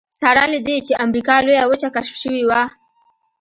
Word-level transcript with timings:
سره 0.19 0.43
له 0.53 0.59
دې 0.67 0.77
چې 0.87 0.93
امریکا 1.05 1.35
لویه 1.45 1.63
وچه 1.67 1.89
کشف 1.95 2.15
شوې 2.23 2.43
وه. 2.49 2.61